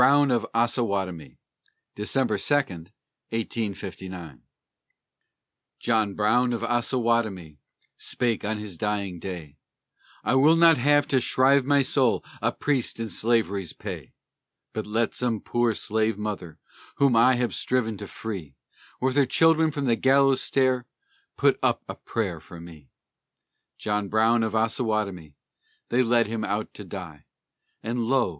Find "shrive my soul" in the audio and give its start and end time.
11.21-12.25